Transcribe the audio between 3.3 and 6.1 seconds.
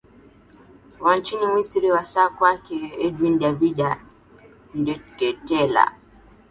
david ndeketela